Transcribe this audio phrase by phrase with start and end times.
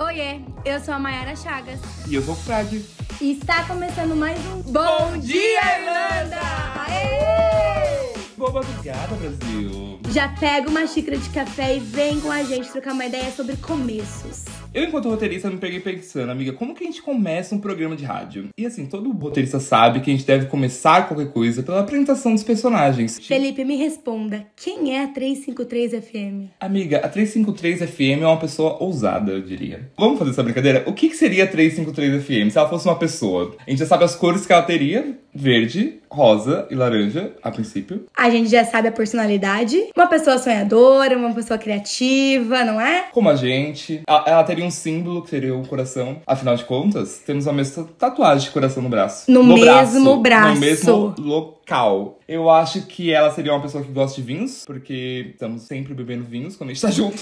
[0.00, 1.78] Oiê, eu sou a Mayara Chagas.
[2.08, 2.82] E eu sou o Frade.
[3.20, 6.40] E está começando mais um Bom Dia, Irlanda!
[6.88, 8.14] Aê!
[8.34, 10.00] Boa madrugada, Brasil!
[10.08, 13.56] Já pega uma xícara de café e vem com a gente trocar uma ideia sobre
[13.58, 14.46] começos.
[14.72, 18.04] Eu, enquanto roteirista, me peguei pensando, amiga, como que a gente começa um programa de
[18.04, 18.50] rádio?
[18.56, 22.44] E assim, todo roteirista sabe que a gente deve começar qualquer coisa pela apresentação dos
[22.44, 23.18] personagens.
[23.18, 26.50] Felipe, me responda, quem é a 353 FM?
[26.60, 29.90] Amiga, a 353 FM é uma pessoa ousada, eu diria.
[29.98, 30.84] Vamos fazer essa brincadeira?
[30.86, 33.56] O que, que seria a 353 FM se ela fosse uma pessoa?
[33.66, 38.06] A gente já sabe as cores que ela teria: verde, rosa e laranja, a princípio.
[38.16, 39.76] A gente já sabe a personalidade.
[39.96, 43.06] Uma pessoa sonhadora, uma pessoa criativa, não é?
[43.12, 44.02] Como a gente.
[44.06, 46.16] Ela, ela teria um símbolo que seria o coração.
[46.26, 49.30] Afinal de contas, temos a mesma tatuagem de coração no braço.
[49.30, 50.54] No, mesmo braço.
[50.54, 52.18] No mesmo local.
[52.30, 56.22] Eu acho que ela seria uma pessoa que gosta de vinhos, porque estamos sempre bebendo
[56.22, 57.16] vinhos quando a gente tá junto.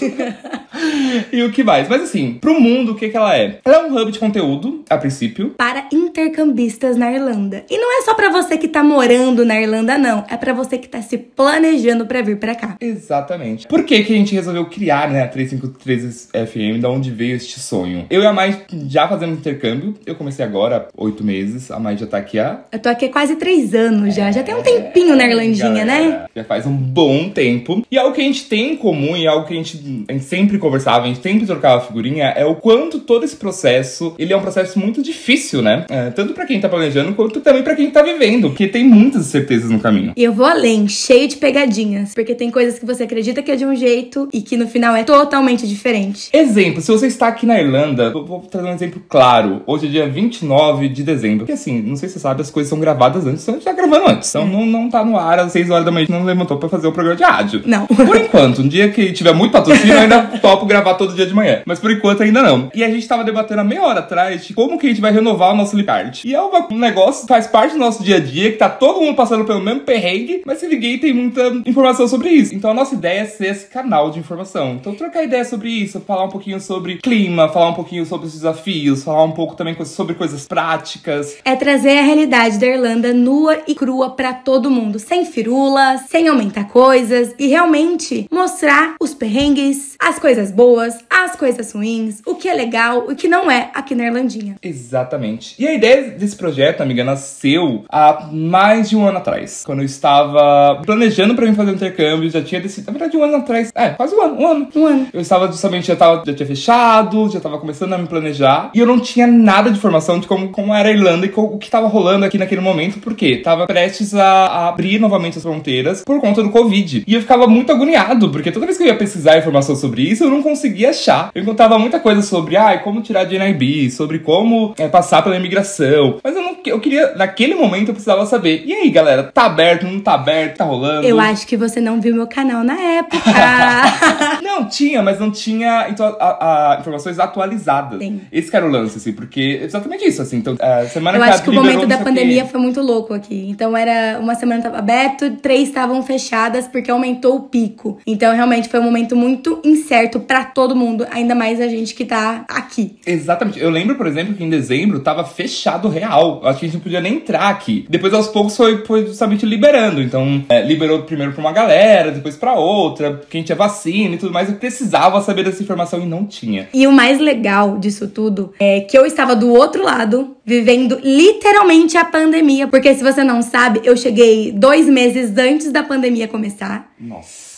[1.33, 1.89] e o que mais?
[1.89, 3.57] Mas assim, pro mundo, o que, que ela é?
[3.65, 5.49] Ela é um hub de conteúdo, a princípio.
[5.57, 7.65] Para intercambistas na Irlanda.
[7.67, 10.23] E não é só para você que tá morando na Irlanda, não.
[10.29, 12.77] É para você que tá se planejando para vir para cá.
[12.79, 13.65] Exatamente.
[13.65, 17.59] Por que, que a gente resolveu criar, né, a 353 FM, da onde veio este
[17.59, 18.05] sonho?
[18.11, 19.95] Eu e a Mai já fazendo intercâmbio.
[20.05, 21.71] Eu comecei agora, há oito meses.
[21.71, 22.59] A Mai já tá aqui há.
[22.71, 24.31] Eu tô aqui há quase três anos já.
[24.31, 25.99] Já tem um tempinho na Irlandinha, né?
[25.99, 26.25] Galera, né?
[26.35, 27.83] Já faz um bom tempo.
[27.91, 30.25] E algo que a gente tem em comum e algo que a gente, a gente
[30.25, 34.37] sempre conversava, a gente sempre trocava figurinha, é o quanto todo esse processo, ele é
[34.37, 35.85] um processo muito difícil, né?
[35.89, 39.25] É, tanto para quem tá planejando, quanto também para quem tá vivendo, porque tem muitas
[39.27, 40.13] certezas no caminho.
[40.15, 43.55] E eu vou além, cheio de pegadinhas, porque tem coisas que você acredita que é
[43.55, 46.29] de um jeito e que no final é totalmente diferente.
[46.33, 49.61] Exemplo, se você está aqui na Irlanda, vou, vou trazer um exemplo claro.
[49.65, 51.39] Hoje é dia 29 de dezembro.
[51.39, 53.65] Porque assim, não sei se você sabe, as coisas são gravadas antes, então a gente
[53.65, 54.29] tá gravando antes.
[54.29, 56.87] Então não, não tá no ar às 6 horas da manhã, não levantou para fazer
[56.87, 57.61] o programa de rádio.
[57.65, 57.85] Não.
[57.87, 61.33] Por enquanto, um dia que tiver muito patrocínio, eu ainda topo gravar todo dia de
[61.33, 61.61] manhã.
[61.65, 62.69] Mas por enquanto ainda não.
[62.73, 65.11] E a gente tava debatendo há meia hora atrás de como que a gente vai
[65.11, 66.23] renovar o nosso Lipart.
[66.25, 69.01] E é um negócio que faz parte do nosso dia a dia, que tá todo
[69.01, 72.55] mundo passando pelo mesmo perrengue, mas se ninguém tem muita informação sobre isso.
[72.55, 74.77] Então a nossa ideia é ser esse canal de informação.
[74.79, 78.33] Então trocar ideia sobre isso, falar um pouquinho sobre clima, falar um pouquinho sobre os
[78.33, 81.37] desafios, falar um pouco também sobre coisas práticas.
[81.43, 86.27] É trazer a realidade da Irlanda nua e crua para todo mundo, sem firulas, sem
[86.27, 92.47] aumentar coisas e realmente mostrar os perrengues, as coisas boas, as coisas ruins, o que
[92.47, 94.55] é legal, o que não é aqui na Irlandinha.
[94.61, 95.55] Exatamente.
[95.59, 99.63] E a ideia desse projeto, amiga, nasceu há mais de um ano atrás.
[99.65, 102.91] Quando eu estava planejando para mim fazer um intercâmbio, já tinha decidido.
[102.91, 103.71] Na verdade, um ano atrás.
[103.75, 104.39] É, quase um ano.
[104.39, 104.67] Um ano.
[104.75, 105.07] Um ano.
[105.13, 108.71] Eu estava justamente, já, tava, já tinha fechado, já estava começando a me planejar.
[108.73, 111.57] E eu não tinha nada de informação de como, como era a Irlanda e o
[111.57, 116.03] que estava rolando aqui naquele momento, porque tava prestes a, a abrir novamente as fronteiras
[116.03, 117.03] por conta do Covid.
[117.05, 120.23] E eu ficava muito agoniado, porque toda vez que eu ia pesquisar informação sobre isso,
[120.23, 121.31] eu não conseguia achar.
[121.33, 125.35] Eu encontrava muita coisa sobre, ah, como tirar de NIB, sobre como é, passar pela
[125.35, 126.19] imigração.
[126.23, 128.63] Mas eu não eu queria, naquele momento, eu precisava saber.
[128.65, 131.07] E aí, galera, tá aberto, não tá aberto, tá rolando?
[131.07, 133.19] Eu acho que você não viu meu canal na época.
[134.41, 137.99] não, tinha, mas não tinha então, a, a, informações atualizadas.
[137.99, 138.21] Sim.
[138.31, 140.37] Esse era o lance, assim, porque exatamente isso, assim.
[140.37, 143.47] Então, a semana Eu acho que o momento da pandemia foi muito louco aqui.
[143.49, 147.99] Então, era uma semana tava aberto, três estavam fechadas porque aumentou o pico.
[148.05, 152.05] Então, realmente foi um momento muito incerto para todo mundo, ainda mais a gente que
[152.05, 152.97] tá aqui.
[153.05, 153.59] Exatamente.
[153.59, 156.41] Eu lembro, por exemplo, que em dezembro tava fechado real.
[156.43, 157.85] Acho que a gente não podia nem entrar aqui.
[157.89, 160.01] Depois, aos poucos, foi, foi justamente liberando.
[160.01, 164.33] Então, é, liberou primeiro pra uma galera, depois pra outra, quem tinha vacina e tudo
[164.33, 164.49] mais.
[164.49, 166.67] Eu precisava saber dessa informação e não tinha.
[166.73, 171.97] E o mais legal disso tudo é que eu estava do outro lado, vivendo literalmente
[171.97, 172.67] a pandemia.
[172.67, 176.91] Porque se você não sabe, eu cheguei dois meses antes da pandemia começar.
[176.99, 177.49] Nossa.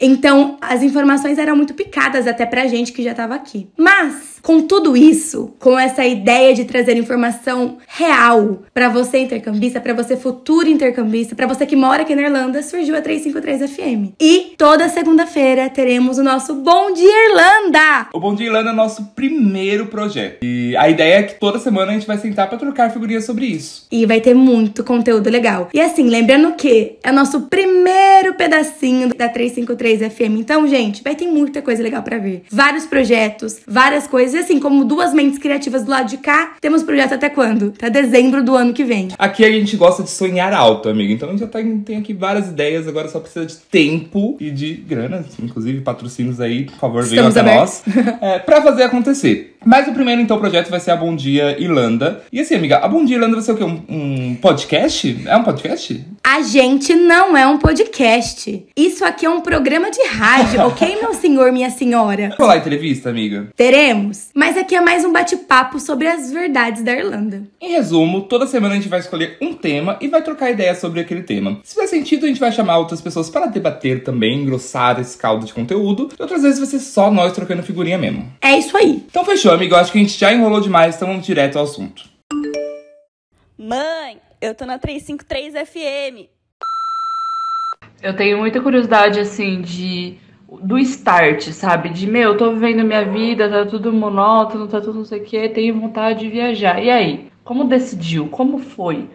[0.00, 3.68] Então, as informações eram muito picadas até pra gente que já tava aqui.
[3.78, 9.94] Mas, com tudo isso, com essa ideia de trazer informação real para você intercambista, para
[9.94, 14.12] você futuro intercambista, para você que mora aqui na Irlanda, surgiu a 353 FM.
[14.20, 18.08] E toda segunda-feira teremos o nosso Bom Dia Irlanda!
[18.12, 20.44] O Bom Dia Irlanda é nosso primeiro projeto.
[20.44, 23.46] E a ideia é que toda semana a gente vai sentar para trocar figurinhas sobre
[23.46, 23.86] isso.
[23.90, 25.70] E vai ter muito conteúdo legal.
[25.72, 30.38] E assim, lembrando que é nosso primeiro pedacinho da 3 353 FM.
[30.38, 32.44] Então, gente, vai ter muita coisa legal para ver.
[32.50, 34.33] Vários projetos, várias coisas.
[34.34, 37.72] E assim, como duas mentes criativas do lado de cá, temos projeto até quando?
[37.76, 39.08] Até dezembro do ano que vem.
[39.18, 41.12] Aqui a gente gosta de sonhar alto, amigo.
[41.12, 44.50] Então a gente já tá, tem aqui várias ideias, agora só precisa de tempo e
[44.50, 47.82] de grana, inclusive patrocínios aí, por favor, venham até nós.
[48.20, 49.56] É, pra fazer acontecer.
[49.64, 52.22] Mas o primeiro, então, projeto vai ser a Bom Dia Irlanda.
[52.32, 53.64] E assim, amiga, a Bom Dia Irlanda vai ser o quê?
[53.64, 55.22] Um, um podcast?
[55.26, 56.04] É um podcast?
[56.26, 58.66] A gente não é um podcast.
[58.74, 62.34] Isso aqui é um programa de rádio, ok, meu senhor, minha senhora?
[62.38, 63.50] Vou lá entrevista, amiga.
[63.54, 67.42] Teremos, mas aqui é mais um bate-papo sobre as verdades da Irlanda.
[67.60, 70.98] Em resumo, toda semana a gente vai escolher um tema e vai trocar ideias sobre
[70.98, 71.60] aquele tema.
[71.62, 75.44] Se fizer sentido, a gente vai chamar outras pessoas para debater também, engrossar esse caldo
[75.44, 76.08] de conteúdo.
[76.18, 78.32] E outras vezes vai ser só nós trocando figurinha mesmo.
[78.40, 79.04] É isso aí.
[79.10, 79.74] Então fechou, amigo.
[79.74, 82.02] Acho que a gente já enrolou demais, então vamos direto ao assunto.
[83.58, 86.28] Mãe, eu tô na 353 FM.
[88.02, 90.18] Eu tenho muita curiosidade, assim, de
[90.62, 91.88] do start, sabe?
[91.88, 95.48] De, meu, tô vivendo minha vida, tá tudo monótono, tá tudo não sei o quê,
[95.48, 96.82] tenho vontade de viajar.
[96.82, 97.30] E aí?
[97.42, 98.28] Como decidiu?
[98.28, 99.08] Como foi?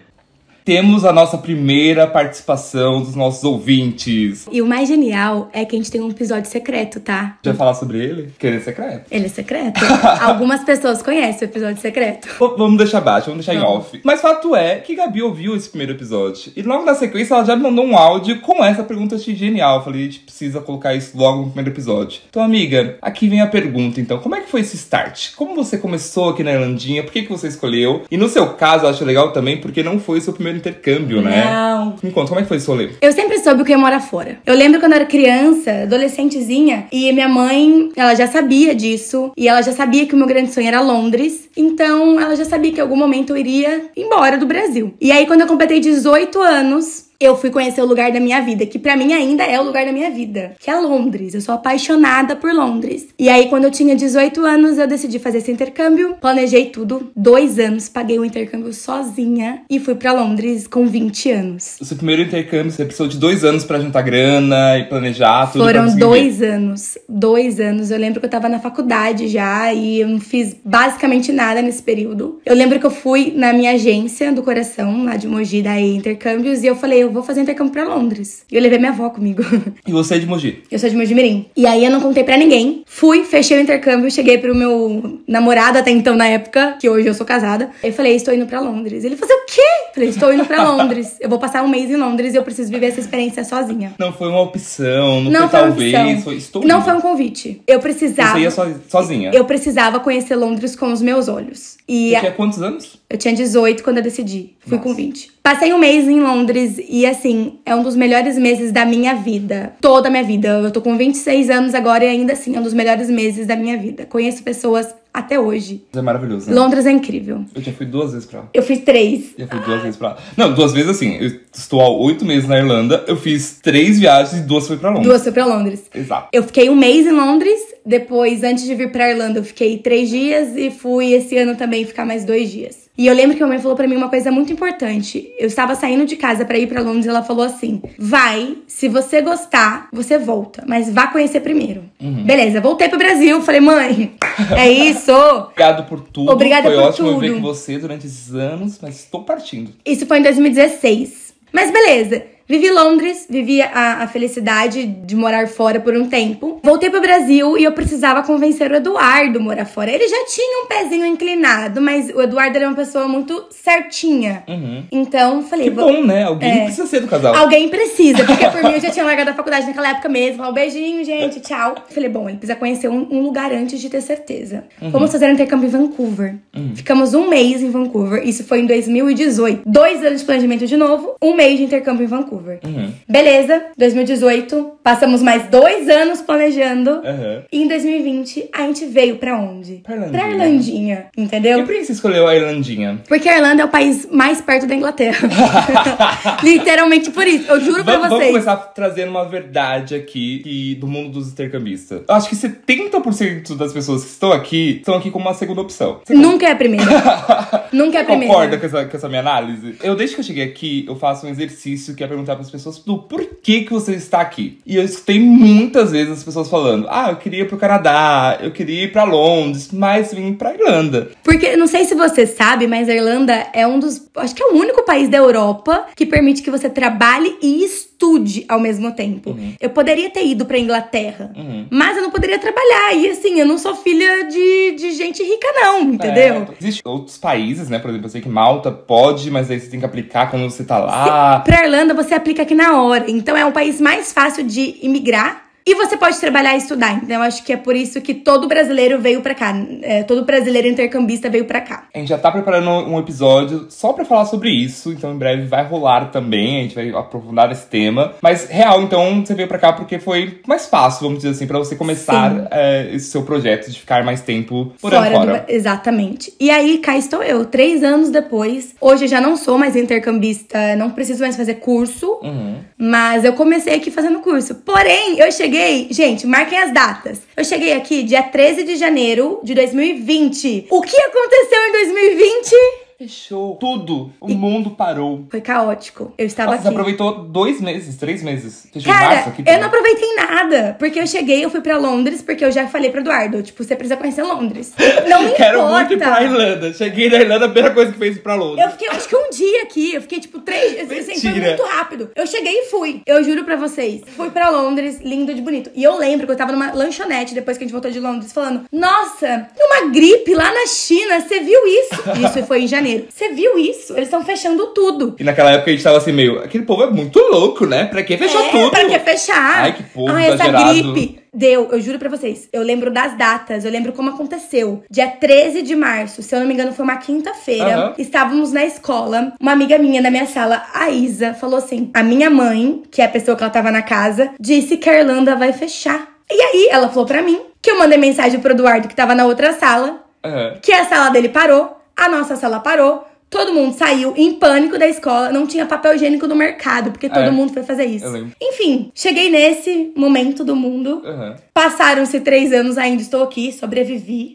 [0.69, 4.47] Temos a nossa primeira participação dos nossos ouvintes.
[4.51, 7.39] E o mais genial é que a gente tem um episódio secreto, tá?
[7.43, 8.31] Já falar sobre ele?
[8.37, 9.05] Que ele é secreto.
[9.09, 9.81] Ele é secreto.
[10.21, 12.27] Algumas pessoas conhecem o episódio secreto.
[12.27, 13.99] V vamos deixar baixo, vamos deixar em off.
[14.03, 16.51] Mas fato é que Gabi ouviu esse primeiro episódio.
[16.55, 19.77] E logo na sequência ela já me mandou um áudio com essa pergunta achei genial.
[19.77, 22.21] Eu falei, a gente precisa colocar isso logo no primeiro episódio.
[22.29, 24.19] Então, amiga, aqui vem a pergunta, então.
[24.19, 25.33] Como é que foi esse start?
[25.35, 27.01] Como você começou aqui na Irlandinha?
[27.01, 28.03] Por que, que você escolheu?
[28.11, 31.21] E no seu caso, eu acho legal também porque não foi o seu primeiro intercâmbio,
[31.21, 31.45] né?
[31.45, 31.95] Não.
[32.03, 32.89] Me conta, como é que foi esse rolê?
[33.01, 34.37] Eu sempre soube que eu ia morar fora.
[34.45, 39.47] Eu lembro quando eu era criança, adolescentezinha, e minha mãe, ela já sabia disso, e
[39.47, 42.79] ela já sabia que o meu grande sonho era Londres, então ela já sabia que
[42.79, 44.93] em algum momento eu iria embora do Brasil.
[45.01, 48.65] E aí, quando eu completei 18 anos, eu fui conhecer o lugar da minha vida,
[48.65, 51.33] que para mim ainda é o lugar da minha vida, que é Londres.
[51.33, 53.09] Eu sou apaixonada por Londres.
[53.19, 56.15] E aí, quando eu tinha 18 anos, eu decidi fazer esse intercâmbio.
[56.21, 61.77] Planejei tudo, dois anos, paguei o intercâmbio sozinha e fui para Londres com 20 anos.
[61.81, 65.65] O seu primeiro intercâmbio, você precisou de dois anos para juntar grana e planejar tudo.
[65.65, 67.91] Foram dois anos, dois anos.
[67.91, 71.83] Eu lembro que eu tava na faculdade já e eu não fiz basicamente nada nesse
[71.83, 72.39] período.
[72.45, 76.63] Eu lembro que eu fui na minha agência do coração, lá de Mogi, da Intercâmbios,
[76.63, 78.43] e eu falei, eu vou fazer intercâmbio pra Londres.
[78.51, 79.43] E eu levei minha avó comigo.
[79.87, 80.61] E você é de Mogi?
[80.69, 81.47] Eu sou de Mogi Mirim.
[81.57, 82.83] E aí eu não contei pra ninguém.
[82.85, 87.13] Fui, fechei o intercâmbio, cheguei pro meu namorado até então na época, que hoje eu
[87.15, 87.71] sou casada.
[87.83, 89.03] Eu falei, estou indo pra Londres.
[89.03, 89.61] Ele falou, o quê?
[89.89, 91.15] Eu falei, estou indo pra Londres.
[91.19, 93.93] Eu vou passar um mês em Londres e eu preciso viver essa experiência sozinha.
[93.97, 96.21] Não foi uma opção, não, Não foi, talvez, opção.
[96.21, 96.85] foi estou Não indo.
[96.85, 97.61] foi um convite.
[97.67, 98.33] Eu precisava.
[98.33, 99.31] Você ia so- sozinha?
[99.33, 101.77] Eu precisava conhecer Londres com os meus olhos.
[101.87, 102.99] E Você tinha quantos anos?
[103.09, 104.51] eu tinha 18 quando eu decidi.
[104.59, 104.87] Fui Nossa.
[104.89, 105.31] com 20.
[105.49, 109.73] Passei um mês em Londres e, assim, é um dos melhores meses da minha vida.
[109.81, 110.47] Toda a minha vida.
[110.47, 113.55] Eu tô com 26 anos agora e ainda assim é um dos melhores meses da
[113.55, 114.05] minha vida.
[114.05, 115.83] Conheço pessoas até hoje.
[115.91, 116.55] É maravilhoso, né?
[116.55, 117.43] Londres é incrível.
[117.55, 118.49] Eu já fui duas vezes pra lá.
[118.53, 119.33] Eu fiz três.
[119.39, 120.17] Já fui duas vezes pra lá.
[120.37, 121.15] Não, duas vezes assim.
[121.15, 123.03] Eu estou há oito meses na Irlanda.
[123.07, 125.07] Eu fiz três viagens e duas foi pra Londres.
[125.07, 125.81] Duas foi pra Londres.
[125.95, 126.27] Exato.
[126.31, 127.59] Eu fiquei um mês em Londres.
[127.83, 130.55] Depois, antes de vir pra Irlanda, eu fiquei três dias.
[130.55, 132.87] E fui esse ano também ficar mais dois dias.
[132.99, 135.31] E eu lembro que a minha mãe falou pra mim uma coisa muito importante.
[135.39, 138.89] Eu estava saindo de casa pra ir pra Londres e ela falou assim: vai, se
[138.89, 140.65] você gostar, você volta.
[140.67, 141.85] Mas vá conhecer primeiro.
[141.97, 142.25] Uhum.
[142.25, 143.41] Beleza, voltei pro Brasil.
[143.41, 144.11] Falei, mãe,
[144.53, 145.13] é isso.
[145.13, 146.29] Obrigado por tudo.
[146.29, 147.19] Obrigada Foi por ótimo tudo.
[147.21, 149.71] viver com você durante esses anos, mas estou partindo.
[149.85, 151.33] Isso foi em 2016.
[151.53, 152.21] Mas beleza.
[152.49, 156.59] Vivi Londres, vivi a, a felicidade de morar fora por um tempo.
[156.63, 159.91] Voltei pro Brasil e eu precisava convencer o Eduardo a morar fora.
[159.91, 164.43] Ele já tinha um pezinho inclinado, mas o Eduardo era uma pessoa muito certinha.
[164.47, 164.83] Uhum.
[164.91, 166.23] Então, falei, Que bom, né?
[166.23, 166.63] Alguém É.
[166.63, 167.35] precisa ser do casal.
[167.35, 170.37] Alguém precisa, porque por mim eu já tinha largado a faculdade naquela época mesmo.
[170.37, 171.75] Falei, um beijinho, gente, tchau.
[171.87, 174.63] Falei, bom, ele precisa conhecer um, um lugar antes de ter certeza.
[174.81, 176.33] Vamos fazer um intercâmbio em Vancouver.
[176.73, 178.27] Ficamos um mês em Vancouver.
[178.27, 179.61] Isso foi em 2018.
[179.67, 182.38] Dois anos de planejamento de novo, um mês de intercâmbio em Vancouver.
[182.63, 182.91] Uhum.
[183.07, 184.71] Beleza, 2018.
[184.83, 186.89] Passamos mais dois anos planejando.
[186.89, 187.43] Aham.
[187.51, 189.81] E em 2020, a gente veio pra onde?
[189.83, 190.19] Pra Irlandinha.
[190.19, 191.63] Pra Irlandinha, E entendeu?
[191.65, 192.99] por que você escolheu a Irlandinha?
[193.07, 195.27] Porque a Irlanda é o país mais perto da Inglaterra.
[196.43, 197.49] Literalmente por isso.
[197.49, 198.31] Eu juro pra Vamos, vamos vocês.
[198.31, 202.01] começar trazendo uma verdade aqui que- do mundo dos intercambistas.
[202.07, 205.99] Eu acho que 70% das pessoas que estão aqui estão aqui como uma segunda opção.
[206.05, 206.85] Você Nunca é a primeira.
[207.71, 208.33] Nunca é a primeira.
[208.33, 209.75] concorda com essa, com essa minha análise?
[209.83, 212.51] Eu, desde que eu cheguei aqui, eu faço um exercício que é perguntar para as
[212.51, 214.59] pessoas do porquê que você está aqui.
[214.65, 218.51] E eu escutei muitas vezes as pessoas falando: ah, eu queria ir pro Canadá, eu
[218.51, 221.09] queria ir pra Londres, mas vim pra Irlanda.
[221.23, 224.07] Porque, não sei se você sabe, mas a Irlanda é um dos.
[224.15, 228.45] Acho que é o único país da Europa que permite que você trabalhe e estude
[228.47, 229.35] ao mesmo tempo.
[229.59, 231.65] Eu poderia ter ido pra Inglaterra, Uhum.
[231.69, 232.93] mas eu não poderia trabalhar.
[232.95, 236.33] E assim, eu não sou filha de, de gente rica, não, entendeu?
[236.35, 237.77] É, Existem outros países, né?
[237.79, 240.63] Por exemplo, eu sei que Malta pode, mas aí você tem que aplicar quando você
[240.63, 241.39] tá lá.
[241.41, 243.09] Pra Irlanda, você aplica aqui na hora.
[243.09, 246.95] Então é um país mais fácil de imigrar E você pode trabalhar e estudar.
[246.95, 249.55] Então, eu acho que é por isso que todo brasileiro veio pra cá.
[249.83, 251.83] É, todo brasileiro intercambista veio pra cá.
[251.93, 255.45] A gente já tá preparando um episódio só pra falar sobre isso, então em breve
[255.45, 258.13] vai rolar também, a gente vai aprofundar esse tema.
[258.19, 261.59] Mas, real, então, você veio pra cá porque foi mais fácil, vamos dizer assim, pra
[261.59, 265.39] você começar é, esse seu projeto de ficar mais tempo por fora fora.
[265.41, 265.51] do.
[265.51, 266.33] Exatamente.
[266.39, 268.73] E aí, cá estou eu, três anos depois.
[268.81, 272.17] Hoje eu já não sou mais intercambista, não preciso mais fazer curso.
[272.23, 272.55] Uhum.
[272.75, 274.55] Mas eu comecei aqui fazendo curso.
[274.55, 275.58] Porém, eu cheguei.
[275.91, 277.21] Gente, marquem as datas.
[277.35, 280.67] Eu cheguei aqui dia 13 de janeiro de 2020.
[280.69, 282.55] O que aconteceu em 2020?
[282.99, 283.55] Fechou.
[283.55, 284.11] Tudo.
[284.19, 285.25] O mundo parou.
[285.31, 286.13] Foi caótico.
[286.17, 286.75] Eu estava Nossa, você aqui.
[286.75, 288.67] aproveitou dois meses, três meses.
[288.73, 290.75] Fechou Cara, março aqui eu não aproveitei nada.
[290.77, 293.73] Porque eu cheguei, eu fui pra Londres, porque eu já falei pro Eduardo, tipo, você
[293.73, 294.73] precisa conhecer Londres.
[295.07, 295.75] Não me Quero importa.
[295.77, 296.73] muito ir pra Irlanda.
[296.73, 298.65] Cheguei na Irlanda, a primeira coisa que fez pra Londres.
[298.65, 299.93] Eu fiquei, acho que um dia aqui.
[299.95, 300.91] Eu fiquei, tipo, três.
[300.91, 302.11] Assim, foi muito rápido.
[302.13, 303.01] Eu cheguei e fui.
[303.05, 304.01] Eu juro pra vocês.
[304.07, 305.71] Fui pra Londres, lindo de bonito.
[305.73, 308.33] E eu lembro que eu tava numa lanchonete depois que a gente voltou de Londres,
[308.33, 311.21] falando: Nossa, uma gripe lá na China.
[311.21, 311.89] Você viu isso?
[312.27, 312.88] Isso foi em janeiro.
[313.09, 313.93] Você viu isso?
[313.93, 315.15] Eles estão fechando tudo.
[315.19, 317.85] E naquela época a gente tava assim, meio, aquele povo é muito louco, né?
[317.85, 318.71] Pra que fechar é, tudo?
[318.71, 319.61] Pra que fechar?
[319.63, 320.93] Ai, que povo Ai, essa exagerado.
[320.93, 321.19] gripe.
[321.31, 322.49] Deu, eu juro pra vocês.
[322.51, 324.83] Eu lembro das datas, eu lembro como aconteceu.
[324.89, 327.75] Dia 13 de março, se eu não me engano, foi uma quinta-feira.
[327.75, 327.93] Aham.
[327.99, 329.33] Estávamos na escola.
[329.39, 333.05] Uma amiga minha da minha sala, a Isa, falou assim: A minha mãe, que é
[333.05, 336.07] a pessoa que ela tava na casa, disse que a Irlanda vai fechar.
[336.31, 339.25] E aí, ela falou pra mim que eu mandei mensagem pro Eduardo, que tava na
[339.25, 340.57] outra sala, Aham.
[340.61, 343.05] que a sala dele parou, a nossa sala parou.
[343.29, 347.25] Todo mundo saiu em pânico da escola, não tinha papel higiênico no mercado, porque todo
[347.25, 348.27] É, mundo foi fazer isso.
[348.41, 351.03] Enfim, cheguei nesse momento do mundo.
[351.05, 351.35] Aham.
[351.53, 354.33] Passaram-se três anos, ainda estou aqui, sobrevivi.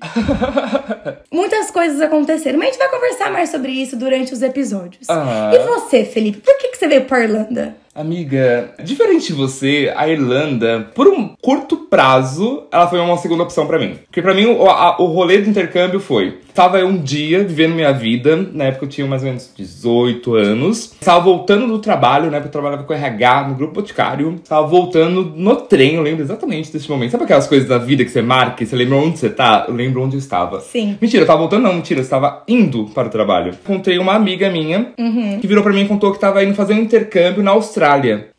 [1.33, 5.09] Muitas coisas aconteceram, mas a gente vai conversar mais sobre isso durante os episódios.
[5.09, 5.51] Aham.
[5.55, 7.75] E você, Felipe, por que, que você veio pra Irlanda?
[7.95, 13.67] Amiga, diferente de você, a Irlanda, por um curto prazo, ela foi uma segunda opção
[13.69, 13.95] pra mim.
[14.07, 16.39] Porque pra mim, o, a- o rolê do intercâmbio foi...
[16.55, 20.35] Tava eu um dia vivendo minha vida, na época eu tinha mais ou menos 18
[20.37, 20.95] anos.
[21.05, 24.37] Tava voltando do trabalho, né, porque eu trabalhava com RH no Grupo Boticário.
[24.49, 27.11] Tava voltando no trem, eu lembro exatamente desse momento.
[27.11, 29.65] Sabe aquelas coisas da vida que você marca e você lembra onde você tá?
[29.67, 30.61] Eu lembro onde eu estava.
[30.61, 30.97] Sim.
[31.01, 33.53] Mentira, eu tava voltando, não, mentira, eu estava indo para o trabalho.
[33.65, 35.41] Encontrei uma amiga minha Uhum.
[35.41, 37.84] que virou pra mim e contou que tava indo fazer um intercâmbio na Austrália.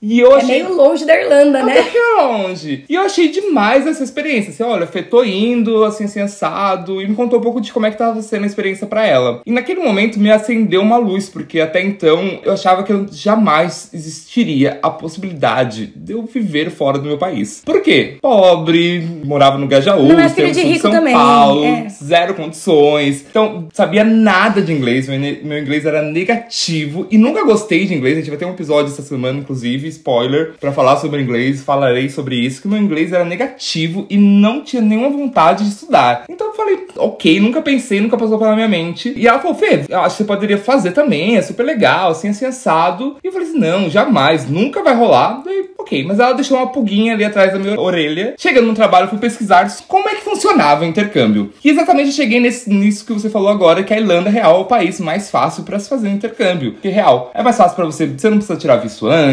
[0.02, 0.64] E eu É achei.
[0.64, 1.76] meio longe da Irlanda, Um né?
[1.82, 2.84] pouquinho longe.
[2.90, 4.52] E eu achei demais essa experiência.
[4.52, 7.02] Assim, olha, Fê, tô indo, assim, assado.
[7.02, 9.42] E me contou um pouco de como é que tava sendo a experiência pra ela.
[9.46, 13.90] E naquele momento me acendeu uma luz, porque até então eu achava que eu jamais
[13.94, 17.62] existiria a possibilidade de eu viver fora do meu país.
[17.66, 18.18] Por quê?
[18.22, 21.88] Pobre, morava no Gajaú, Não é filho de rico São também, Paulo, é.
[21.90, 23.26] zero condições.
[23.30, 25.08] Então, sabia nada de inglês.
[25.08, 28.16] Meu inglês era negativo e nunca gostei de inglês.
[28.18, 31.64] A gente vai ter um episódio essa semana, inclusive, spoiler, pra falar sobre inglês.
[31.64, 36.26] Falarei sobre isso, que meu inglês era negativo e não tinha nenhuma vontade de estudar.
[36.30, 39.14] Então eu falei, ok, nunca pensei, nunca passou pela minha mente.
[39.16, 42.30] E ela falou, Fê, eu acho que você poderia fazer também, é super legal, assim,
[42.30, 43.18] assim, assado.
[43.24, 45.42] E eu falei assim, não, jamais, nunca vai rolar.
[45.44, 48.36] Daí, ok, mas ela deixou uma pulguinha ali atrás da minha orelha.
[48.38, 51.52] Chegando no trabalho, fui pesquisar como é que funcionava o intercâmbio.
[51.64, 54.60] E exatamente eu cheguei nesse, nisso que você falou agora, que a Irlanda real é
[54.60, 56.74] o país mais fácil pra se fazer intercâmbio.
[56.74, 59.25] Porque real, é mais fácil pra você, você não precisa tirar visto antes.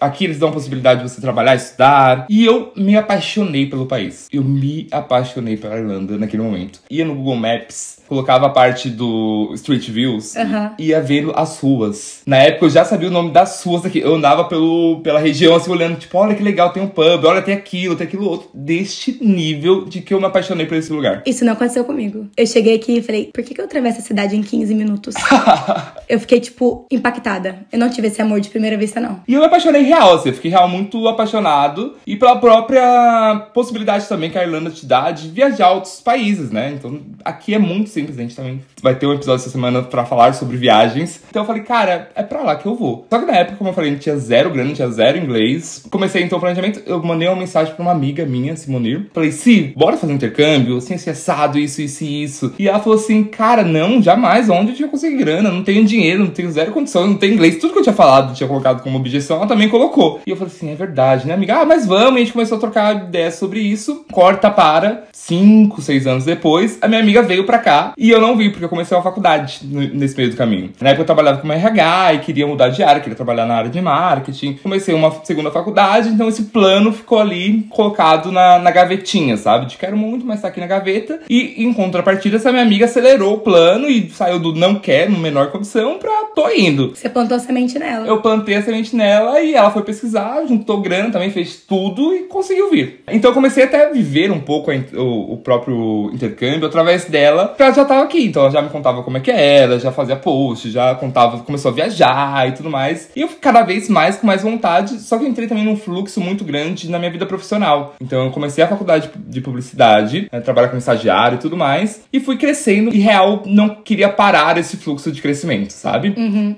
[0.00, 2.26] Aqui eles dão a possibilidade de você trabalhar, estudar.
[2.28, 4.28] E eu me apaixonei pelo país.
[4.32, 6.80] Eu me apaixonei pela Irlanda naquele momento.
[6.90, 10.72] Ia no Google Maps, colocava a parte do Street Views Aham.
[10.76, 12.22] e ia vendo as ruas.
[12.26, 14.00] Na época eu já sabia o nome das ruas aqui.
[14.00, 17.40] Eu andava pelo, pela região assim, olhando, tipo, olha que legal, tem um pub, olha,
[17.40, 18.48] tem aquilo, tem aquilo outro.
[18.52, 21.22] Deste nível de que eu me apaixonei por esse lugar.
[21.24, 22.26] Isso não aconteceu comigo.
[22.36, 25.14] Eu cheguei aqui e falei, por que, que eu atravesso a cidade em 15 minutos?
[26.08, 27.60] eu fiquei, tipo, impactada.
[27.70, 29.20] Eu não tive esse amor de primeira vista, não.
[29.28, 31.94] E eu me apaixonei real, assim, eu fiquei real muito apaixonado.
[32.04, 36.50] E pela própria possibilidade também que a Irlanda te dá de viajar a outros países,
[36.50, 36.72] né?
[36.76, 40.04] Então aqui é muito simples, a gente também vai ter um episódio essa semana pra
[40.04, 41.20] falar sobre viagens.
[41.28, 43.06] Então eu falei, cara, é pra lá que eu vou.
[43.10, 45.84] Só que na época, como eu falei, gente tinha zero grana, tinha zero inglês.
[45.90, 49.06] Comecei então o planejamento, eu mandei uma mensagem pra uma amiga minha, Simonir.
[49.12, 52.54] Falei, Si, bora fazer um intercâmbio, assim, assim, assado, isso, isso e isso.
[52.58, 55.50] E ela falou assim, cara, não, jamais, onde eu tinha conseguir grana?
[55.50, 57.58] Não tenho dinheiro, não tenho zero condição, não tenho inglês.
[57.58, 60.20] Tudo que eu tinha falado, tinha colocado como objeção, ela também colocou.
[60.26, 61.56] E eu falei assim, é verdade, né, amiga?
[61.56, 64.04] Ah, mas vamos, e a gente começou a trocar ideias sobre isso.
[64.10, 68.36] Corta para cinco, seis anos depois, a minha amiga veio pra cá e eu não
[68.36, 70.70] vi, porque eu comecei uma faculdade nesse meio do caminho.
[70.80, 73.70] Na época eu trabalhava como RH e queria mudar de área, queria trabalhar na área
[73.70, 74.58] de marketing.
[74.62, 79.66] Comecei uma segunda faculdade então esse plano ficou ali colocado na, na gavetinha, sabe?
[79.66, 81.20] De quero muito, mas tá aqui na gaveta.
[81.28, 85.18] E em contrapartida, essa minha amiga acelerou o plano e saiu do não quer, no
[85.18, 86.94] menor condição, pra tô indo.
[86.94, 88.06] Você plantou a semente nela.
[88.06, 92.24] Eu plantei a semente nela e ela foi pesquisar, juntou grana, também fez tudo e
[92.24, 93.02] conseguiu vir.
[93.08, 97.48] Então eu comecei até a viver um pouco a o, o próprio intercâmbio através dela,
[97.48, 98.26] porque ela já tava aqui.
[98.26, 101.70] Então ela já me contava como é que era, já fazia post, já contava, começou
[101.70, 103.10] a viajar e tudo mais.
[103.16, 106.20] E eu cada vez mais com mais vontade, só que eu entrei também num fluxo
[106.20, 107.94] muito grande na minha vida profissional.
[108.00, 112.20] Então eu comecei a faculdade de publicidade, né, trabalhar como estagiário e tudo mais, e
[112.20, 116.14] fui crescendo e real não queria parar esse fluxo de crescimento, sabe?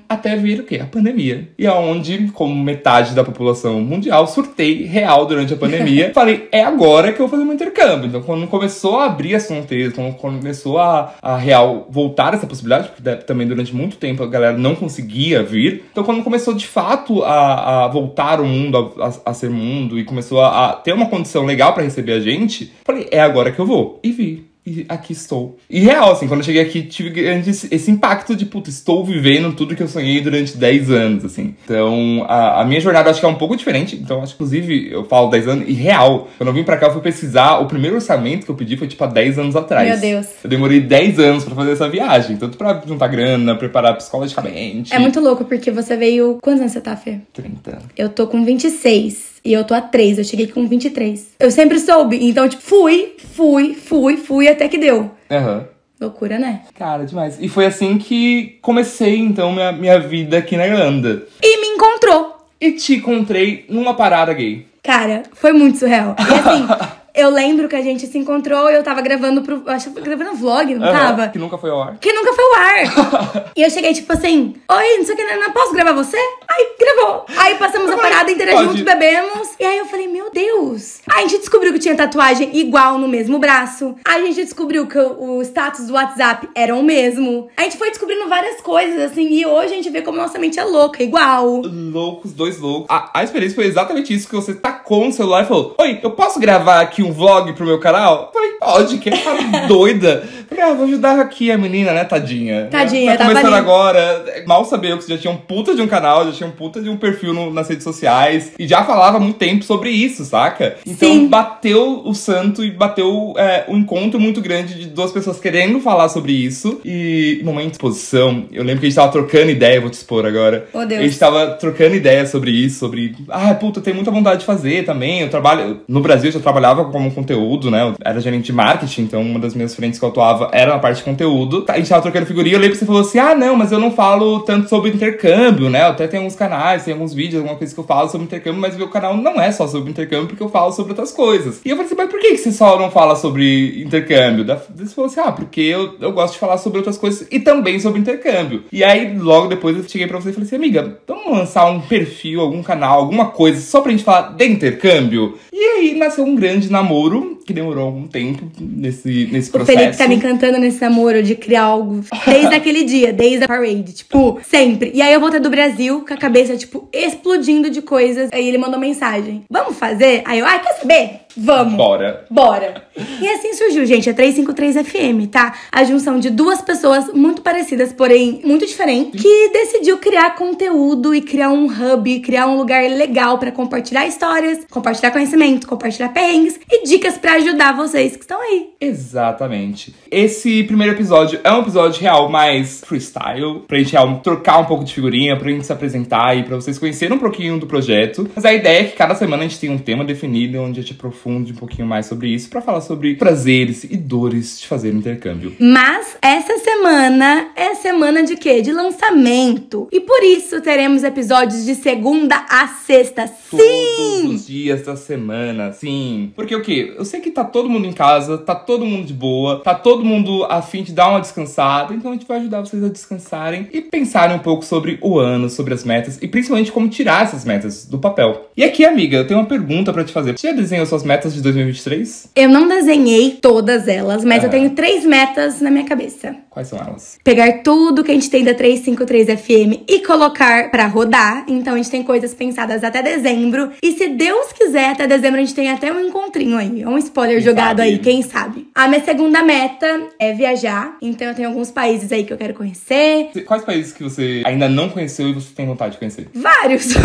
[0.09, 0.81] Até vir o quê?
[0.83, 1.49] A pandemia.
[1.59, 6.11] E aonde, como metade da população mundial, surtei real durante a pandemia.
[6.15, 8.09] Falei, é agora que eu vou fazer meu intercâmbio.
[8.09, 12.89] Então, quando começou a abrir as fronteiras, quando começou a, a real voltar essa possibilidade,
[12.89, 15.85] porque também durante muito tempo a galera não conseguia vir.
[15.91, 20.05] Então, quando começou de fato a, a voltar o mundo a, a- ser mundo e
[20.05, 23.59] começou a, a ter uma condição legal pra receber a gente, falei, é agora que
[23.59, 23.99] eu vou.
[24.03, 24.52] E vi.
[24.65, 25.59] E aqui estou.
[25.69, 29.53] E real, assim, quando eu cheguei aqui, tive grande esse, impacto de, puta, estou vivendo
[29.55, 31.57] tudo que eu sonhei durante 10 anos, assim.
[31.65, 33.97] Então, a, a minha jornada acho que é um pouco diferente.
[33.97, 36.87] Então, acho que, inclusive, eu falo 10 anos, e real, quando eu vim pra cá,
[36.87, 39.89] eu fui pesquisar, o primeiro orçamento que eu pedi foi, tipo, há 10 anos atrás.
[39.89, 40.29] Meu Deus.
[40.45, 42.37] Eu demorei 10 anos pra fazer essa viagem.
[42.37, 44.95] Tanto pra juntar grana, preparar psicologicamente.
[44.95, 46.39] É muito louco, porque você veio.
[46.41, 47.19] Quantos anos você tá, Fê?
[47.33, 47.83] 30.
[47.97, 49.32] Eu tô com 26.
[49.45, 50.19] E eu tô a 3.
[50.19, 51.35] Eu cheguei com 23.
[51.39, 52.19] Eu sempre soube.
[52.29, 55.11] Então, tipo, fui, fui, fui, fui até que deu.
[55.31, 55.67] Aham.
[56.01, 56.63] Loucura, né?
[56.75, 57.39] Cara, demais.
[57.41, 61.27] E foi assim que comecei, então, minha, minha vida aqui na Irlanda.
[61.41, 62.39] E me encontrou.
[62.61, 64.67] E te encontrei numa parada gay.
[64.83, 66.17] Cara, foi muito surreal.
[66.19, 66.67] E assim,
[67.15, 69.63] eu lembro que a gente se encontrou e eu tava gravando pro.
[69.67, 71.29] Acho que gravando vlog, não Aham, tava?
[71.29, 71.97] Que nunca foi ao ar.
[71.99, 73.53] Que nunca foi o ar.
[73.57, 76.17] e eu cheguei, tipo assim, oi, não sei o que, não posso gravar você?
[76.49, 77.27] Aí gravou.
[77.37, 78.69] Aí passamos a parada inteira Pode.
[78.69, 79.49] junto, bebemos.
[79.59, 81.01] E aí eu falei, meu Deus.
[81.11, 83.95] Aí a gente descobriu que tinha tatuagem igual no mesmo braço.
[84.05, 87.49] Aí a gente descobriu que o o status do WhatsApp era o mesmo.
[87.57, 90.59] A gente foi descobrindo várias coisas, assim, e hoje a gente vê como nossa mente
[90.59, 91.63] é louca, igual.
[91.63, 92.87] Loucos, dois loucos.
[92.89, 96.11] A, a experiência foi exatamente isso: que você tacou no celular e falou: Oi, eu
[96.11, 98.31] posso gravar aqui um vlog pro meu canal?
[98.33, 100.29] Falei, pode, que tá doida.
[100.75, 102.69] Vou ajudar aqui a menina, né, tadinha?
[102.71, 104.25] Tadinha, tá começando agora.
[104.47, 106.53] Mal sabia eu que você já tinha um puta de um canal, já tinha um
[106.53, 108.53] puta de um perfil no- nas redes sociais.
[108.59, 110.77] E já falava há muito tempo sobre isso, saca?
[110.87, 111.29] Então Sim.
[111.29, 116.09] bateu o santo e bateu é, um encontro muito grande de duas pessoas querendo falar
[116.09, 116.81] sobre isso.
[116.85, 120.25] E momento de exposição, eu lembro que a gente tava trocando ideia, vou te expor
[120.27, 120.67] agora.
[120.73, 121.01] Oh, Deus.
[121.01, 123.15] A gente tava trocando ideia sobre isso, sobre.
[123.29, 125.21] Ah, puta, eu tenho muita vontade de fazer também.
[125.21, 125.81] Eu trabalho.
[125.89, 127.83] No Brasil eu já trabalhava como conteúdo, né?
[127.83, 130.79] Eu era gerente de marketing, então uma das minhas frentes que eu atuava era na
[130.79, 131.65] parte de conteúdo.
[131.69, 133.81] A gente tava trocando figurinha, eu lembro que você falou assim: ah, não, mas eu
[133.81, 135.83] não falo tanto sobre intercâmbio, né?
[135.83, 138.77] Até tenho alguns canais, tem alguns vídeos, alguma coisa que eu falo sobre intercâmbio, mas
[138.77, 141.61] meu canal não é só sobre intercâmbio, porque eu falo sobre outras coisas.
[141.65, 144.45] E eu falei assim, mas por que você só não fala sobre intercâmbio?
[144.77, 147.81] Você falou assim, ah, porque eu, eu gosto de falar sobre outras coisas e também
[147.81, 148.65] sobre intercâmbio.
[148.71, 151.81] E aí, logo depois, eu cheguei pra você e falei assim, amiga, vamos lançar um
[151.81, 155.39] perfil, algum canal, alguma coisa, só pra gente falar de intercâmbio?
[155.53, 159.79] E aí nasceu um grande namoro, que demorou algum tempo nesse, nesse O processo.
[159.79, 163.93] Felipe tá me encantando nesse namoro de criar algo desde aquele dia, desde a parade,
[163.93, 164.91] tipo, sempre.
[164.95, 168.31] E aí eu voltei do Brasil com a cabeça, tipo, explodindo de coisas.
[168.33, 170.23] Aí ele mandou mensagem: Vamos fazer?
[170.25, 171.21] Aí eu, ai, quer saber?
[171.37, 171.75] Vamos.
[171.75, 172.25] Bora.
[172.31, 172.85] Bora!
[173.21, 175.55] E assim surgiu, gente, a 353 FM, tá?
[175.71, 181.21] A junção de duas pessoas muito parecidas, porém muito diferentes, que decidiu criar conteúdo e
[181.21, 186.85] criar um hub, criar um lugar legal pra compartilhar histórias, compartilhar conhecimento, compartilhar perrengues e
[186.85, 188.71] dicas pra ajudar vocês que estão aí.
[188.81, 189.95] Exatamente.
[190.11, 194.85] Esse primeiro episódio é um episódio real mais freestyle, pra gente real trocar um pouco
[194.85, 198.29] de figurinha, pra gente se apresentar e pra vocês conhecerem um pouquinho do projeto.
[198.35, 200.83] Mas a ideia é que cada semana a gente tem um tema definido onde a
[200.83, 204.93] gente aprofunde um pouquinho mais sobre isso pra falar sobre prazeres e dores de fazer
[204.93, 205.55] intercâmbio.
[205.61, 208.61] Mas essa semana é semana de quê?
[208.61, 209.89] De lançamento.
[209.93, 213.31] E por isso teremos episódios de segunda a sexta.
[213.51, 214.35] Todos Sim!
[214.35, 216.33] os dias da semana, sim.
[216.35, 216.95] Porque o quê?
[216.97, 220.05] Eu sei que tá todo mundo em casa, tá todo mundo de boa, tá todo
[220.05, 223.69] mundo a fim de dar uma descansada, então a gente vai ajudar vocês a descansarem
[223.73, 227.45] e pensarem um pouco sobre o ano, sobre as metas e principalmente como tirar essas
[227.45, 228.51] metas do papel.
[228.57, 230.37] E aqui, amiga, eu tenho uma pergunta pra te fazer.
[230.37, 232.29] Você já desenhou suas metas de 2023?
[232.35, 234.47] Eu não desenhei todas elas, mas Ah.
[234.47, 236.35] eu tenho três metas na minha cabeça.
[236.53, 237.19] Quais são elas?
[237.25, 241.47] Pegar tudo que a gente tem da 353 FM e colocar pra rodar.
[241.49, 243.71] Então a gente tem coisas pensadas até dezembro.
[243.83, 246.85] E se Deus quiser, até dezembro a gente tem até um encontrinho aí.
[246.85, 247.83] Um spoiler Quem jogado sabe?
[247.83, 248.69] aí, quem sabe.
[248.75, 250.97] A minha segunda meta é viajar.
[251.01, 253.31] Então eu tenho alguns países aí que eu quero conhecer.
[253.47, 256.29] Quais países que você ainda não conheceu e você tem vontade de conhecer?
[256.35, 256.89] Vários.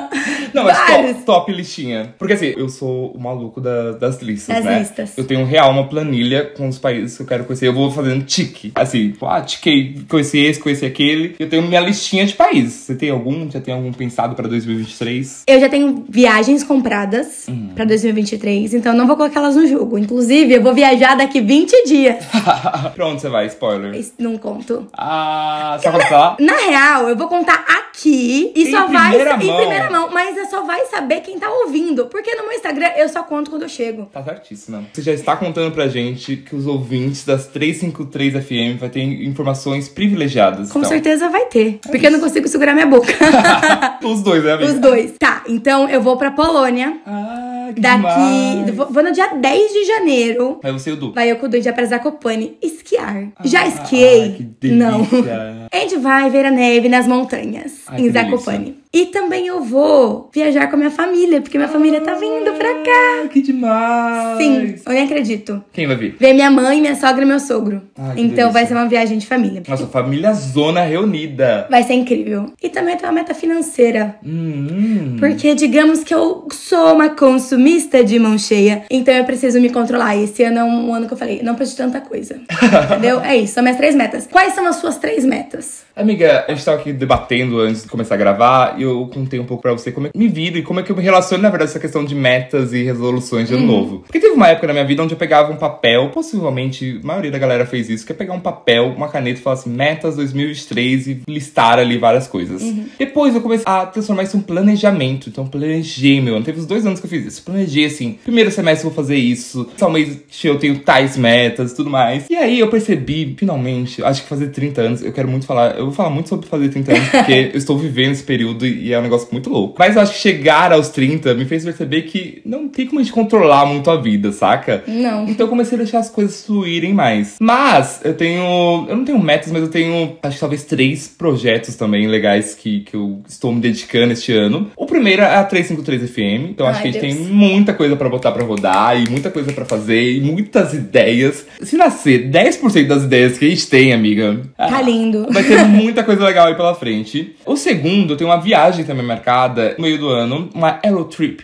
[0.54, 1.12] Não, mas Vários.
[1.18, 2.14] top, top listinha.
[2.18, 4.78] Porque assim, eu sou o maluco da- das listas, Das né?
[4.80, 5.16] listas.
[5.16, 7.68] Eu tenho real uma planilha com os países que eu quero conhecer.
[7.68, 8.69] Eu vou fazendo tique.
[8.74, 11.34] Assim, tipo, ah, tiquei, conheci esse, conheci aquele.
[11.38, 12.72] Eu tenho minha listinha de países.
[12.74, 13.50] Você tem algum?
[13.50, 15.44] Já tem algum pensado pra 2023?
[15.46, 17.70] Eu já tenho viagens compradas Hum.
[17.74, 19.98] pra 2023, então não vou colocar elas no jogo.
[19.98, 22.24] Inclusive, eu vou viajar daqui 20 dias.
[22.94, 23.46] pra onde você vai?
[23.46, 24.04] Spoiler.
[24.18, 24.86] Não conto.
[24.96, 26.36] Ah, só pra falar?
[26.40, 29.56] Na real, eu vou contar aqui e Em só vai primeira em mão.
[29.56, 33.08] primeira mão, mas é só vai saber quem tá ouvindo, porque no meu Instagram eu
[33.08, 34.06] só conto quando eu chego.
[34.12, 34.84] Tá certíssima.
[34.92, 39.88] Você já está contando pra gente que os ouvintes das 353 FM vai ter informações
[39.88, 40.70] privilegiadas.
[40.70, 40.90] Com então.
[40.90, 43.12] certeza vai ter, porque eu não consigo segurar minha boca.
[44.04, 44.72] Os dois, né, amiga?
[44.72, 45.12] Os dois.
[45.18, 46.96] Tá, então eu vou pra Polônia.
[47.06, 47.96] Ah, que Daqui.
[47.98, 48.74] demais.
[48.74, 50.58] Vou, no dia 10 de janeiro.
[50.62, 51.12] Vai você e o Du.
[51.12, 53.28] Vai eu com o Dudu já pra Zakopane esquiar.
[53.44, 54.32] Já Ah, esquiei?
[54.32, 54.90] que delícia.
[54.90, 55.00] Não.
[55.72, 58.79] A gente vai ver a neve nas montanhas, Ai, em Zakopane.
[58.92, 62.74] E também eu vou viajar com a minha família, porque minha família tá vindo pra
[62.74, 63.22] cá.
[63.24, 64.36] Ah, que demais.
[64.38, 65.62] Sim, eu nem acredito.
[65.72, 66.16] Quem vai vir?
[66.18, 67.82] Ver minha mãe, minha sogra e meu sogro.
[67.96, 69.62] Ai, então vai ser uma viagem de família.
[69.68, 71.68] Nossa, família zona reunida.
[71.70, 72.52] Vai ser incrível.
[72.60, 74.16] E também tem uma meta financeira.
[74.26, 79.70] Hum, Porque digamos que eu sou uma consumista de mão cheia, então eu preciso me
[79.70, 80.16] controlar.
[80.16, 82.40] Esse ano é um ano que eu falei, não preciso de tanta coisa.
[82.90, 83.20] Entendeu?
[83.20, 84.26] É isso, são minhas três metas.
[84.26, 85.84] Quais são as suas três metas?
[85.94, 89.44] Amiga, a gente tava aqui debatendo antes de começar a gravar e eu contei um
[89.44, 91.42] pouco pra você como é que me vido e como é que eu me relaciono,
[91.42, 93.98] na verdade, essa questão de metas e resoluções de ano novo.
[94.00, 97.30] Porque teve uma época na minha vida onde eu pegava um papel, possivelmente a maioria
[97.30, 100.16] da galera fez isso, que é pegar um papel, uma caneta e falar assim, metas
[100.16, 102.62] 2023 e listar ali várias coisas.
[102.98, 105.28] Depois eu comecei a transformar isso em um planejamento.
[105.28, 106.44] Então planejei, meu ano.
[106.44, 107.42] Teve uns dois anos que eu fiz isso.
[107.42, 111.90] Planejei assim, primeiro semestre eu vou fazer isso, tal mês eu tenho tais metas, tudo
[111.90, 112.28] mais.
[112.30, 115.86] E aí eu percebi, finalmente, acho que fazer 30 anos, eu quero muito falar, eu
[115.86, 118.98] vou falar muito sobre fazer 30 anos, porque eu estou vivendo esse período e é
[118.98, 119.76] um negócio muito louco.
[119.78, 123.02] Mas eu acho que chegar aos 30 me fez perceber que não tem como a
[123.02, 124.82] gente controlar muito a vida, saca?
[124.86, 125.28] Não.
[125.28, 127.36] Então eu comecei a deixar as coisas fluírem mais.
[127.40, 128.86] Mas eu tenho.
[128.88, 132.80] Eu não tenho metas, mas eu tenho acho que talvez três projetos também legais que,
[132.80, 134.70] que eu estou me dedicando este ano.
[134.76, 136.50] O primeiro é a 353 FM.
[136.50, 137.26] Então acho Ai, que a gente Deus.
[137.26, 141.46] tem muita coisa pra botar pra rodar e muita coisa pra fazer e muitas ideias.
[141.62, 144.40] Se nascer 10% das ideias que a gente tem, amiga.
[144.56, 145.26] Tá ah, lindo.
[145.30, 147.34] Vai ter muita coisa legal aí pela frente.
[147.44, 151.40] O segundo, eu tenho uma viagem também marcada no meio do ano, uma Aerotrip.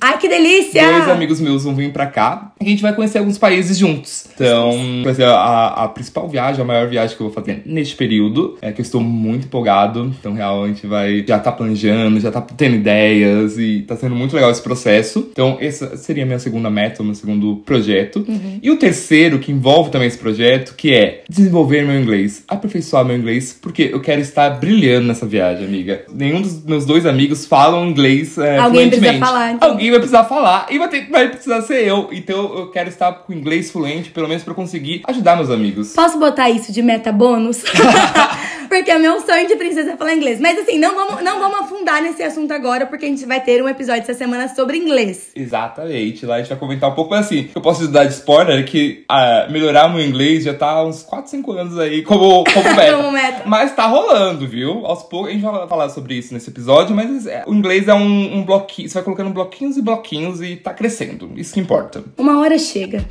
[0.00, 0.82] Ai, que delícia!
[0.82, 4.26] Dois amigos meus vão vir pra cá e a gente vai conhecer alguns países juntos.
[4.34, 7.94] Então, vai ser a, a principal viagem, a maior viagem que eu vou fazer neste
[7.94, 8.56] período.
[8.60, 10.12] É que eu estou muito empolgado.
[10.18, 14.14] Então, real, a gente vai já tá planejando, já tá tendo ideias e tá sendo
[14.14, 15.28] muito legal esse processo.
[15.32, 18.26] Então, essa seria a minha segunda meta, o meu segundo projeto.
[18.62, 23.16] E o terceiro, que envolve também esse projeto, que é desenvolver meu inglês, aperfeiçoar meu
[23.16, 26.04] inglês, porque eu quero estar brilhando nessa viagem, amiga.
[26.12, 29.18] Nenhum dos meus dois amigos falam inglês é, Alguém precisa fluentemente.
[29.18, 29.70] falar, então.
[29.70, 32.08] Alguém vai precisar falar e vai, ter, vai precisar ser eu.
[32.12, 35.92] Então eu quero estar com inglês fluente, pelo menos pra conseguir ajudar meus amigos.
[35.92, 37.62] Posso botar isso de meta bônus?
[38.68, 40.40] porque é meu sonho de princesa é falar inglês.
[40.40, 43.62] Mas assim, não vamos, não vamos afundar nesse assunto agora, porque a gente vai ter
[43.62, 45.30] um episódio essa semana sobre inglês.
[45.34, 48.64] Exatamente, lá a gente vai comentar um pouco, mas assim, eu posso dar de spoiler
[48.64, 52.96] que ah, melhorar meu inglês já tá uns 4, 5 anos aí como, como meta.
[52.96, 53.42] Como meta.
[53.46, 54.84] Mas tá rolando, viu?
[54.86, 57.94] Aos poucos, a gente vai falar sobre isso nesse episódio, mas é, o inglês é
[57.94, 62.04] um, um bloquinho, você vai colocando bloquinhos e bloquinhos e tá crescendo, isso que importa.
[62.16, 63.04] Uma hora chega.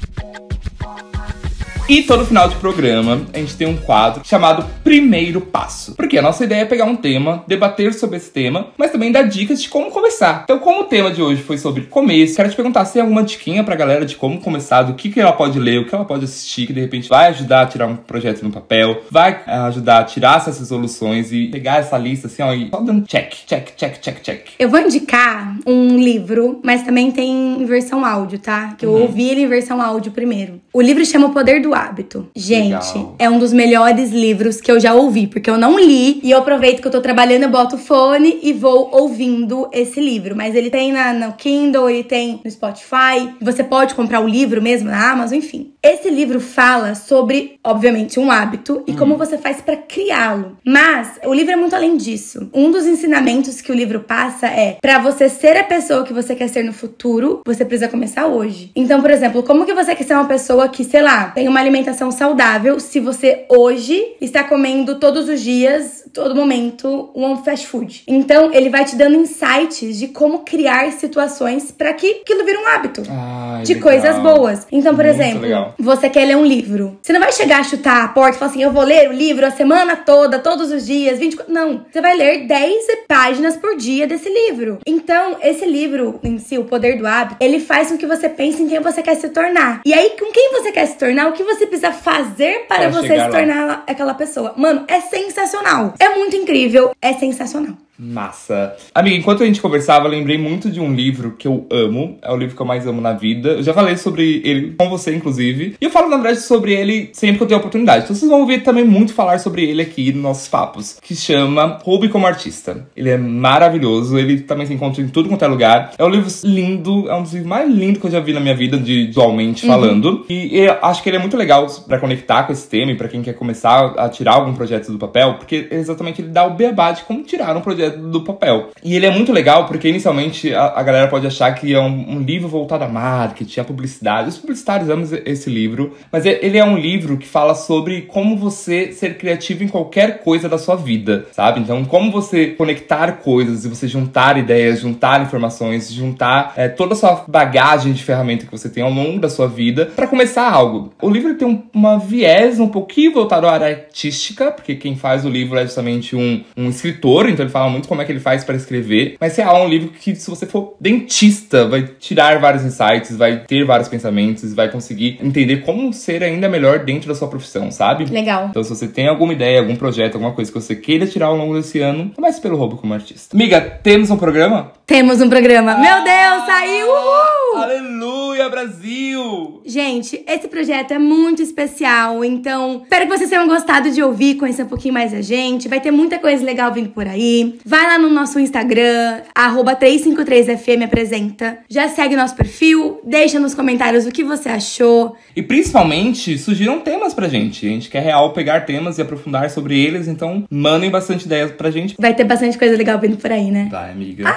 [1.87, 5.93] E todo final de programa, a gente tem um quadro chamado Primeiro Passo.
[5.93, 9.21] Porque a nossa ideia é pegar um tema, debater sobre esse tema, mas também dar
[9.21, 10.41] dicas de como começar.
[10.45, 13.21] Então, como o tema de hoje foi sobre começo, quero te perguntar se tem alguma
[13.21, 16.05] diquinha pra galera de como começar, do que, que ela pode ler, o que ela
[16.05, 19.51] pode assistir, que de repente vai ajudar a tirar um projeto no papel, vai eh,
[19.51, 23.31] ajudar a tirar essas resoluções e pegar essa lista assim, ó, e só dando check,
[23.45, 24.47] check, check, check, check.
[24.57, 28.73] Eu vou indicar um livro, mas também tem em versão áudio, tá?
[28.75, 29.01] Que eu Uhum.
[29.03, 30.59] ouvi ele em versão áudio primeiro.
[30.73, 32.27] O livro chama O Poder do Hábito.
[32.35, 33.15] Gente, Legal.
[33.19, 36.39] é um dos melhores livros que eu já ouvi, porque eu não li e eu
[36.39, 40.35] aproveito que eu tô trabalhando, eu boto o fone e vou ouvindo esse livro.
[40.35, 43.29] Mas ele tem na, no Kindle, ele tem no Spotify.
[43.41, 45.73] Você pode comprar o livro mesmo na Amazon, enfim.
[45.85, 50.57] Esse livro fala sobre, obviamente, um hábito e como você faz pra criá-lo.
[50.65, 52.49] Mas o livro é muito além disso.
[52.51, 56.33] Um dos ensinamentos que o livro passa é pra você ser a pessoa que você
[56.33, 58.71] quer ser no futuro, você precisa começar hoje.
[58.75, 61.59] Então, por exemplo, como que você quer ser uma pessoa que, sei lá, tem uma
[61.59, 68.05] alimentação saudável se você hoje está comendo todos os dias, todo momento, um fast food?
[68.07, 72.65] Então, ele vai te dando insights de como criar situações pra que aquilo vire um
[72.69, 73.91] hábito Ai, de legal.
[73.91, 74.65] coisas boas.
[74.71, 75.74] Então, por Muito exemplo, legal.
[75.77, 76.97] Você quer ler um livro.
[77.01, 79.13] Você não vai chegar a chutar a porta e falar assim: eu vou ler o
[79.13, 81.51] livro a semana toda, todos os dias, 24.
[81.51, 81.85] Não.
[81.91, 84.79] Você vai ler 10 páginas por dia desse livro.
[84.85, 88.61] Então, esse livro em si, O Poder do Hábito, ele faz com que você pense
[88.61, 89.81] em quem você quer se tornar.
[89.85, 93.07] E aí, com quem você quer se tornar, o que você precisa fazer para você
[93.07, 93.29] se lá.
[93.29, 94.53] tornar aquela pessoa.
[94.57, 95.93] Mano, é sensacional.
[95.99, 97.75] É muito incrível, é sensacional.
[97.97, 98.75] Massa.
[98.93, 102.17] Amiga, enquanto a gente conversava, eu lembrei muito de um livro que eu amo.
[102.21, 103.49] É o livro que eu mais amo na vida.
[103.49, 105.75] Eu já falei sobre ele com você, inclusive.
[105.79, 108.03] E eu falo, na verdade, sobre ele sempre que eu tenho oportunidade.
[108.03, 110.97] Então vocês vão ouvir também muito falar sobre ele aqui nos nossos papos.
[111.01, 112.85] Que chama Roube como Artista.
[112.95, 114.17] Ele é maravilhoso.
[114.17, 115.93] Ele também se encontra em tudo quanto é lugar.
[115.97, 117.09] É um livro lindo.
[117.09, 119.65] É um dos livros mais lindos que eu já vi na minha vida, de, visualmente
[119.65, 120.25] falando.
[120.29, 123.07] E eu acho que ele é muito legal pra conectar com esse tema e pra
[123.07, 125.35] quem quer começar a tirar algum projeto do papel.
[125.35, 128.69] Porque exatamente ele dá o beabá de como tirar um projeto do papel.
[128.83, 132.15] E ele é muito legal porque inicialmente a, a galera pode achar que é um,
[132.17, 134.29] um livro voltado a marketing, a publicidade.
[134.29, 138.37] Os publicitários amam esse livro, mas é- ele é um livro que fala sobre como
[138.37, 141.59] você ser criativo em qualquer coisa da sua vida, sabe?
[141.59, 146.97] Então, como você conectar coisas e você juntar ideias, juntar informações, juntar é, toda a
[146.97, 150.91] sua bagagem de ferramenta que você tem ao longo da sua vida pra começar algo.
[151.01, 155.25] O livro tem um, uma viés um pouquinho voltado à área artística, porque quem faz
[155.25, 158.19] o livro é justamente um, um escritor, então ele fala muito como é que ele
[158.19, 159.17] faz para escrever.
[159.19, 163.63] Mas é um livro que, se você for dentista, vai tirar vários insights, vai ter
[163.63, 168.05] vários pensamentos, vai conseguir entender como ser ainda melhor dentro da sua profissão, sabe?
[168.05, 168.47] Legal.
[168.49, 171.37] Então, se você tem alguma ideia, algum projeto, alguma coisa que você queira tirar ao
[171.37, 173.35] longo desse ano, comece pelo roubo como artista.
[173.35, 174.71] Amiga, temos um programa?
[174.85, 175.75] Temos um programa.
[175.79, 176.85] Meu Deus, saiu!
[176.87, 177.63] Uhul!
[177.63, 179.61] Aleluia, Brasil!
[179.65, 184.61] Gente, esse projeto é muito especial, então espero que vocês tenham gostado de ouvir, conhecer
[184.61, 185.67] um pouquinho mais a gente.
[185.67, 187.57] Vai ter muita coisa legal vindo por aí.
[187.65, 191.57] Vai lá no nosso Instagram, arroba 353FM apresenta.
[191.67, 195.15] Já segue nosso perfil, deixa nos comentários o que você achou.
[195.35, 197.65] E principalmente, surgiram temas pra gente.
[197.65, 201.71] A gente quer real pegar temas e aprofundar sobre eles, então mandem bastante ideias pra
[201.71, 201.95] gente.
[201.97, 203.67] Vai ter bastante coisa legal vindo por aí, né?
[203.71, 204.29] Vai, amiga.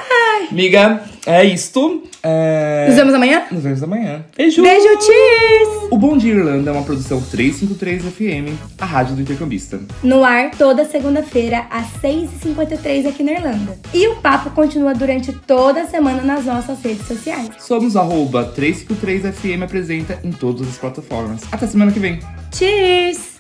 [0.51, 2.03] Amiga, é isto.
[2.23, 2.87] É...
[2.89, 3.45] Nos vemos amanhã?
[3.51, 4.25] Nos vemos amanhã.
[4.37, 4.63] Beijo!
[4.63, 5.89] Beijo, cheers!
[5.91, 9.81] O Bom Dia Irlanda é uma produção 353 FM, a rádio do intercambista.
[10.03, 13.79] No ar toda segunda-feira, às 6h53 aqui na Irlanda.
[13.95, 17.51] E o papo continua durante toda a semana nas nossas redes sociais.
[17.59, 21.43] Somos arroba 353 FM apresenta em todas as plataformas.
[21.53, 22.19] Até semana que vem.
[22.53, 23.38] Cheers!